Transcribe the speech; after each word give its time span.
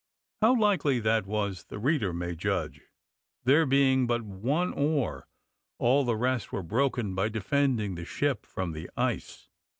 How 0.41 0.55
likely 0.59 0.99
that 1.01 1.27
was 1.27 1.65
the 1.65 1.77
reader 1.77 2.11
may 2.11 2.35
judge, 2.35 2.81
there 3.43 3.67
being 3.67 4.07
but 4.07 4.23
one 4.23 4.73
oar, 4.73 5.27
all 5.77 6.05
the 6.05 6.17
rest 6.17 6.51
were 6.51 6.63
broken 6.63 7.13
by 7.13 7.29
defending 7.29 7.93
the 7.93 8.03
ship 8.05 8.43
from 8.47 8.71
the 8.71 8.89
ice. 8.97 9.47